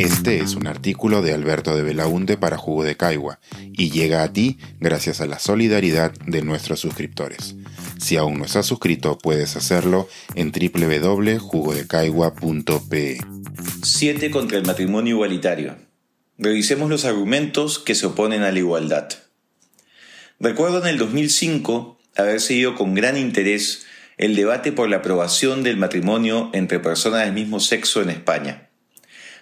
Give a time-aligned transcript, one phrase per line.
[0.00, 3.38] Este es un artículo de Alberto de Belaunte para Jugo de Caigua
[3.70, 7.54] y llega a ti gracias a la solidaridad de nuestros suscriptores.
[7.98, 13.18] Si aún no estás suscrito, puedes hacerlo en www.jugodecaigua.pe.
[13.82, 15.76] 7 contra el matrimonio igualitario.
[16.38, 19.10] Revisemos los argumentos que se oponen a la igualdad.
[20.38, 23.84] Recuerdo en el 2005 haber seguido con gran interés
[24.16, 28.69] el debate por la aprobación del matrimonio entre personas del mismo sexo en España.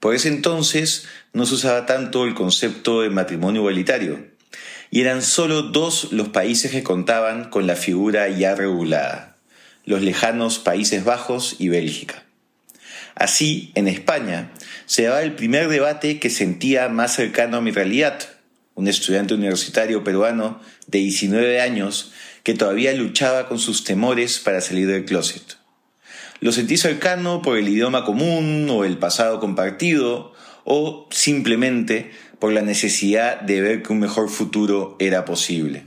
[0.00, 4.26] Por ese entonces no se usaba tanto el concepto de matrimonio igualitario,
[4.90, 9.36] y eran solo dos los países que contaban con la figura ya regulada,
[9.84, 12.24] los lejanos Países Bajos y Bélgica.
[13.14, 14.50] Así, en España,
[14.86, 18.20] se daba el primer debate que sentía más cercano a mi realidad,
[18.74, 22.12] un estudiante universitario peruano de 19 años
[22.42, 25.59] que todavía luchaba con sus temores para salir del closet.
[26.40, 30.32] Lo sentí cercano por el idioma común o el pasado compartido
[30.64, 35.86] o simplemente por la necesidad de ver que un mejor futuro era posible.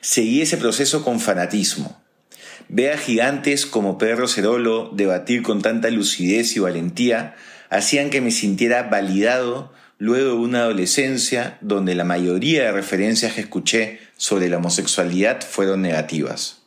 [0.00, 2.02] Seguí ese proceso con fanatismo.
[2.68, 7.36] Ver a gigantes como Pedro Cerolo debatir con tanta lucidez y valentía
[7.68, 13.42] hacían que me sintiera validado luego de una adolescencia donde la mayoría de referencias que
[13.42, 16.61] escuché sobre la homosexualidad fueron negativas.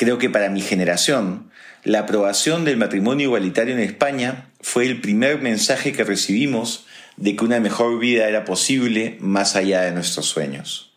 [0.00, 1.50] Creo que para mi generación,
[1.84, 6.86] la aprobación del matrimonio igualitario en España fue el primer mensaje que recibimos
[7.18, 10.94] de que una mejor vida era posible más allá de nuestros sueños.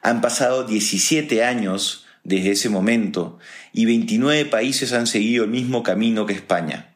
[0.00, 3.38] Han pasado 17 años desde ese momento
[3.74, 6.94] y 29 países han seguido el mismo camino que España.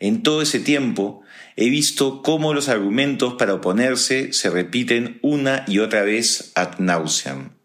[0.00, 1.22] En todo ese tiempo
[1.54, 7.57] he visto cómo los argumentos para oponerse se repiten una y otra vez ad nauseam.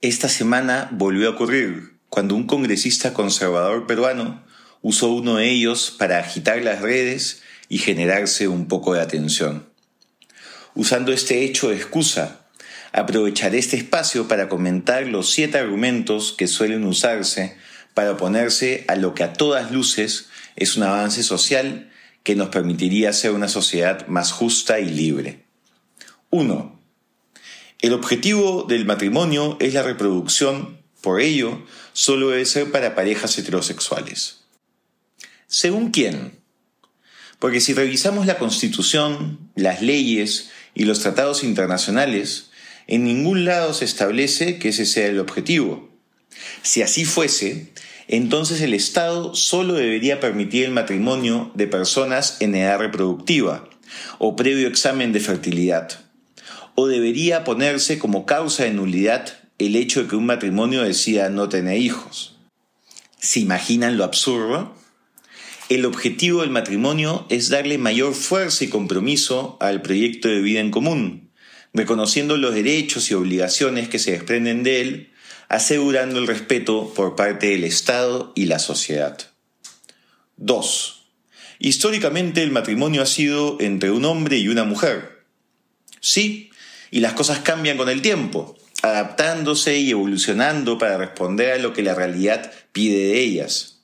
[0.00, 4.44] Esta semana volvió a ocurrir cuando un congresista conservador peruano
[4.80, 9.68] usó uno de ellos para agitar las redes y generarse un poco de atención.
[10.76, 12.46] Usando este hecho de excusa,
[12.92, 17.56] aprovecharé este espacio para comentar los siete argumentos que suelen usarse
[17.92, 21.90] para oponerse a lo que a todas luces es un avance social
[22.22, 25.44] que nos permitiría ser una sociedad más justa y libre.
[26.30, 26.77] 1.
[27.80, 34.40] El objetivo del matrimonio es la reproducción, por ello, solo debe ser para parejas heterosexuales.
[35.46, 36.40] ¿Según quién?
[37.38, 42.50] Porque si revisamos la Constitución, las leyes y los tratados internacionales,
[42.88, 45.88] en ningún lado se establece que ese sea el objetivo.
[46.62, 47.72] Si así fuese,
[48.08, 53.70] entonces el Estado solo debería permitir el matrimonio de personas en edad reproductiva
[54.18, 56.07] o previo examen de fertilidad.
[56.80, 61.48] O debería ponerse como causa de nulidad el hecho de que un matrimonio decida no
[61.48, 62.36] tener hijos.
[63.18, 64.76] ¿Se imaginan lo absurdo?
[65.68, 70.70] El objetivo del matrimonio es darle mayor fuerza y compromiso al proyecto de vida en
[70.70, 71.32] común,
[71.74, 75.12] reconociendo los derechos y obligaciones que se desprenden de él,
[75.48, 79.18] asegurando el respeto por parte del Estado y la sociedad.
[80.36, 81.08] 2.
[81.58, 85.24] Históricamente el matrimonio ha sido entre un hombre y una mujer.
[86.00, 86.48] Sí,
[86.90, 91.82] y las cosas cambian con el tiempo adaptándose y evolucionando para responder a lo que
[91.82, 93.80] la realidad pide de ellas.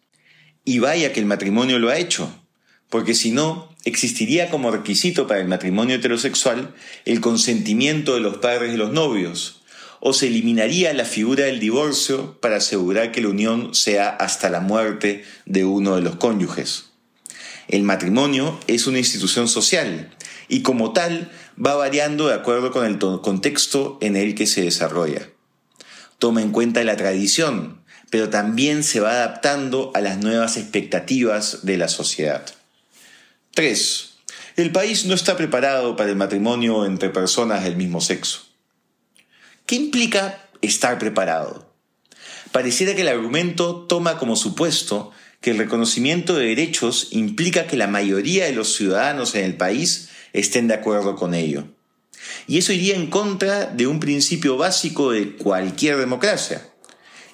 [0.65, 2.32] Y vaya que el matrimonio lo ha hecho,
[2.88, 8.70] porque si no, existiría como requisito para el matrimonio heterosexual el consentimiento de los padres
[8.70, 9.62] de los novios,
[10.00, 14.60] o se eliminaría la figura del divorcio para asegurar que la unión sea hasta la
[14.60, 16.91] muerte de uno de los cónyuges.
[17.69, 20.10] El matrimonio es una institución social
[20.48, 25.28] y como tal va variando de acuerdo con el contexto en el que se desarrolla.
[26.19, 31.76] Toma en cuenta la tradición, pero también se va adaptando a las nuevas expectativas de
[31.76, 32.44] la sociedad.
[33.54, 34.10] 3.
[34.56, 38.43] El país no está preparado para el matrimonio entre personas del mismo sexo.
[39.66, 41.72] ¿Qué implica estar preparado?
[42.53, 47.87] Pareciera que el argumento toma como supuesto que el reconocimiento de derechos implica que la
[47.87, 51.64] mayoría de los ciudadanos en el país estén de acuerdo con ello.
[52.46, 56.69] Y eso iría en contra de un principio básico de cualquier democracia,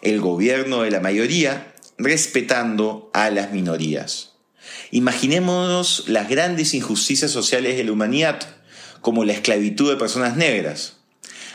[0.03, 4.35] el gobierno de la mayoría respetando a las minorías.
[4.91, 8.41] Imaginémonos las grandes injusticias sociales de la humanidad,
[9.01, 10.99] como la esclavitud de personas negras.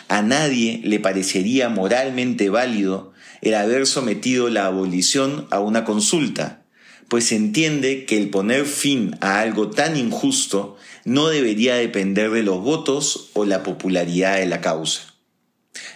[0.08, 6.65] A nadie le parecería moralmente válido el haber sometido la abolición a una consulta,
[7.08, 12.44] pues se entiende que el poner fin a algo tan injusto no debería depender de
[12.44, 15.14] los votos o la popularidad de la causa.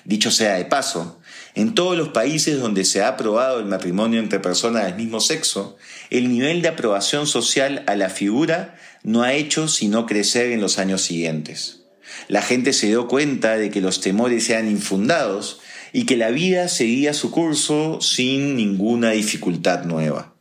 [0.06, 1.19] Dicho sea de paso,
[1.56, 5.77] En todos los países donde se ha aprobado el matrimonio entre personas del mismo sexo,
[6.09, 10.77] el nivel de aprobación social a la figura no ha hecho sino crecer en los
[10.77, 11.81] años siguientes.
[12.27, 15.59] La gente se dio cuenta de que los temores eran infundados
[15.91, 20.38] y que la vida seguía su curso sin ninguna dificultad nueva.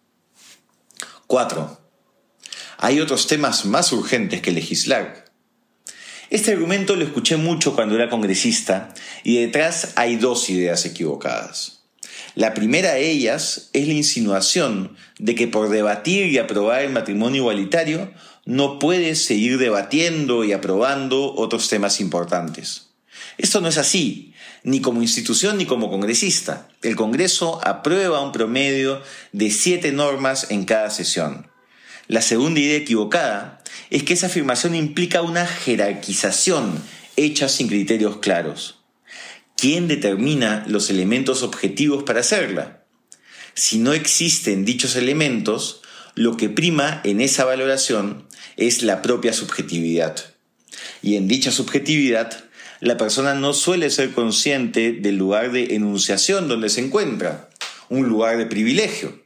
[1.29, 1.79] 4.
[2.79, 5.27] Hay otros temas más urgentes que legislar.
[6.31, 8.95] Este argumento lo escuché mucho cuando era congresista
[9.25, 11.81] y detrás hay dos ideas equivocadas.
[12.35, 17.43] La primera de ellas es la insinuación de que por debatir y aprobar el matrimonio
[17.43, 18.11] igualitario
[18.47, 22.88] no puedes seguir debatiendo y aprobando otros temas importantes.
[23.38, 24.35] Esto no es así,
[24.65, 26.69] ni como institución ni como congresista.
[26.82, 31.50] El Congreso aprueba un promedio de siete normas en cada sesión.
[32.06, 36.82] La segunda idea equivocada es que esa afirmación implica una jerarquización
[37.17, 38.81] hecha sin criterios claros.
[39.56, 42.85] ¿Quién determina los elementos objetivos para hacerla?
[43.55, 45.82] Si no existen dichos elementos,
[46.15, 48.26] lo que prima en esa valoración
[48.56, 50.17] es la propia subjetividad.
[51.03, 52.44] Y en dicha subjetividad,
[52.81, 57.51] la persona no suele ser consciente del lugar de enunciación donde se encuentra,
[57.89, 59.23] un lugar de privilegio.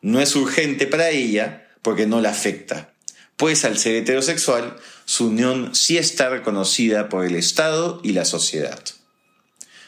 [0.00, 2.92] No es urgente para ella porque no la afecta,
[3.36, 8.82] pues al ser heterosexual, su unión sí está reconocida por el Estado y la sociedad.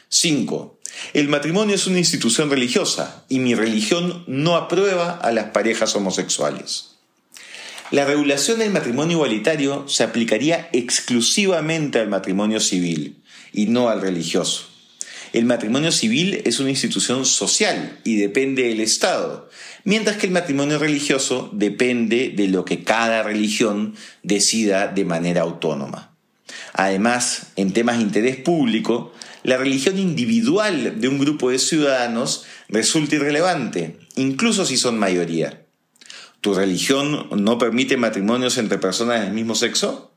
[0.09, 0.79] 5.
[1.13, 6.94] El matrimonio es una institución religiosa y mi religión no aprueba a las parejas homosexuales.
[7.91, 13.21] La regulación del matrimonio igualitario se aplicaría exclusivamente al matrimonio civil
[13.53, 14.69] y no al religioso.
[15.33, 19.49] El matrimonio civil es una institución social y depende del Estado,
[19.83, 26.15] mientras que el matrimonio religioso depende de lo que cada religión decida de manera autónoma.
[26.73, 33.15] Además, en temas de interés público, la religión individual de un grupo de ciudadanos resulta
[33.15, 35.64] irrelevante, incluso si son mayoría.
[36.45, 40.11] ¿Tu religión no permite matrimonios entre personas del mismo sexo?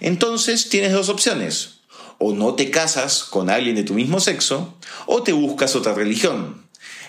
[0.00, 1.80] Entonces tienes dos opciones.
[2.16, 6.64] O no te casas con alguien de tu mismo sexo, o te buscas otra religión.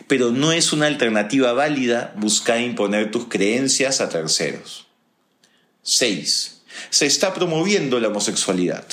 [0.07, 4.88] Pero no es una alternativa válida buscar imponer tus creencias a terceros.
[5.83, 6.63] 6.
[6.89, 8.86] Se está promoviendo la homosexualidad.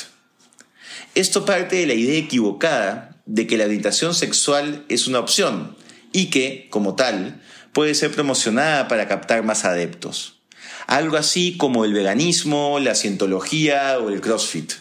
[1.17, 5.77] Esto parte de la idea equivocada de que la orientación sexual es una opción
[6.13, 10.41] y que, como tal, puede ser promocionada para captar más adeptos.
[10.87, 14.73] Algo así como el veganismo, la cientología o el crossfit.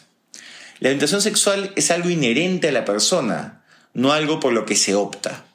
[0.80, 4.96] La orientación sexual es algo inherente a la persona, no algo por lo que se
[4.96, 5.46] opta.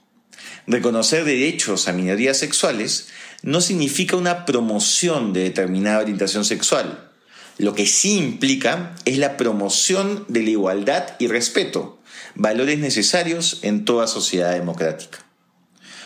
[0.66, 3.08] Reconocer derechos a minorías sexuales
[3.42, 7.10] no significa una promoción de determinada orientación sexual.
[7.58, 11.98] Lo que sí implica es la promoción de la igualdad y respeto,
[12.34, 15.25] valores necesarios en toda sociedad democrática.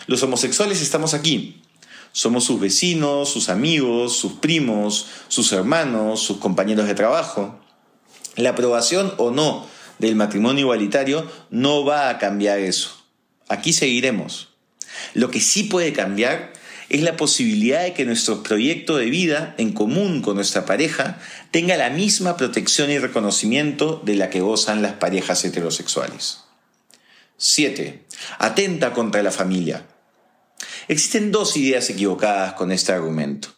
[0.07, 1.63] Los homosexuales estamos aquí.
[2.13, 7.59] Somos sus vecinos, sus amigos, sus primos, sus hermanos, sus compañeros de trabajo.
[8.37, 9.67] La aprobación o no
[9.99, 12.91] del matrimonio igualitario no va a cambiar eso.
[13.49, 14.49] Aquí seguiremos.
[15.15, 16.53] Lo que sí puede cambiar
[16.89, 21.21] es la posibilidad de que nuestro proyecto de vida en común con nuestra pareja
[21.53, 26.41] tenga la misma protección y reconocimiento de la que gozan las parejas heterosexuales.
[27.43, 28.05] 7.
[28.39, 29.87] Atenta contra la familia.
[30.89, 33.49] Existen dos ideas equivocadas con este argumento.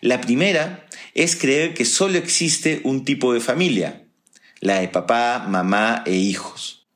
[0.00, 0.84] La primera
[1.14, 4.02] es creer que solo existe un tipo de familia,
[4.58, 6.88] la de papá, mamá e hijos.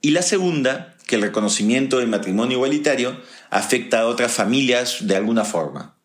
[0.00, 3.20] Y la segunda, que el reconocimiento del matrimonio igualitario
[3.50, 5.96] afecta a otras familias de alguna forma.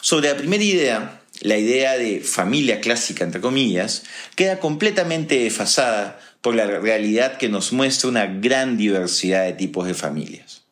[0.00, 4.04] Sobre la primera idea, la idea de familia clásica, entre comillas,
[4.36, 9.94] queda completamente desfasada por la realidad que nos muestra una gran diversidad de tipos de
[9.94, 10.62] familias.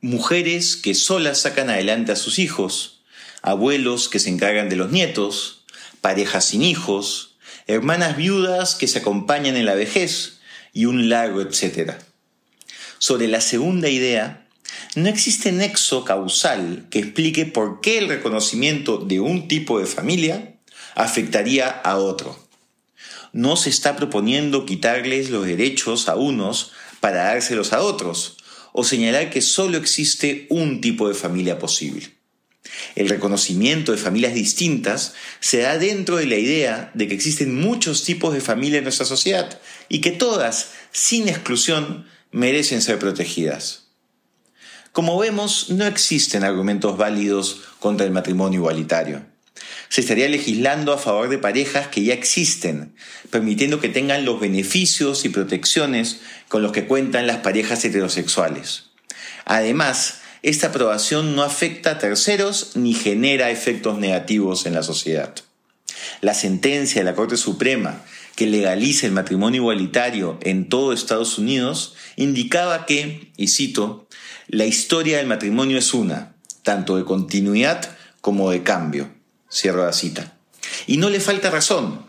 [0.00, 3.02] Mujeres que solas sacan adelante a sus hijos,
[3.40, 5.64] abuelos que se encargan de los nietos,
[6.02, 7.36] parejas sin hijos,
[7.66, 10.40] hermanas viudas que se acompañan en la vejez
[10.74, 11.98] y un largo etcétera.
[12.98, 14.46] Sobre la segunda idea,
[14.96, 20.56] no existe nexo causal que explique por qué el reconocimiento de un tipo de familia
[20.94, 22.43] afectaría a otro.
[23.34, 28.36] No se está proponiendo quitarles los derechos a unos para dárselos a otros,
[28.72, 32.14] o señalar que solo existe un tipo de familia posible.
[32.94, 38.04] El reconocimiento de familias distintas se da dentro de la idea de que existen muchos
[38.04, 43.88] tipos de familia en nuestra sociedad y que todas, sin exclusión, merecen ser protegidas.
[44.92, 49.33] Como vemos, no existen argumentos válidos contra el matrimonio igualitario.
[49.88, 52.94] Se estaría legislando a favor de parejas que ya existen,
[53.30, 58.90] permitiendo que tengan los beneficios y protecciones con los que cuentan las parejas heterosexuales.
[59.44, 65.34] Además, esta aprobación no afecta a terceros ni genera efectos negativos en la sociedad.
[66.20, 68.02] La sentencia de la Corte Suprema
[68.36, 74.08] que legaliza el matrimonio igualitario en todo Estados Unidos indicaba que, y cito,
[74.48, 79.10] la historia del matrimonio es una, tanto de continuidad como de cambio.
[79.54, 80.36] Cierro la cita.
[80.88, 82.04] Y no le falta razón.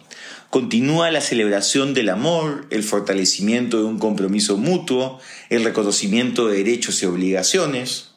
[0.50, 7.04] Continúa la celebración del amor, el fortalecimiento de un compromiso mutuo, el reconocimiento de derechos
[7.04, 8.16] y obligaciones.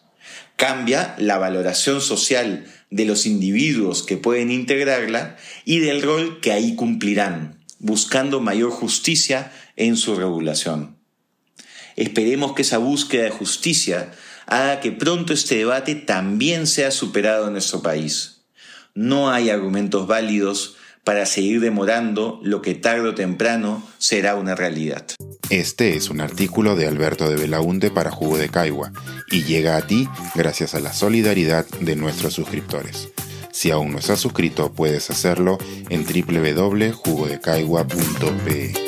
[0.56, 6.75] Cambia la valoración social de los individuos que pueden integrarla y del rol que ahí
[6.75, 10.97] cumplirán, buscando mayor justicia en su regulación.
[11.97, 14.11] Esperemos que esa búsqueda de justicia
[14.47, 18.38] haga que pronto este debate también sea superado en nuestro país.
[18.99, 25.07] No hay argumentos válidos para seguir demorando lo que tarde o temprano será una realidad.
[25.50, 28.90] Este es un artículo de Alberto de Belaunte para Jugo de Caigua
[29.31, 33.11] y llega a ti gracias a la solidaridad de nuestros suscriptores.
[33.52, 35.59] Si aún no estás suscrito, puedes hacerlo
[35.90, 38.88] en www.jugodecaigua.pe.